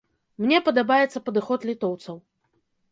[0.45, 2.17] Мне падабаецца падыход літоўцаў.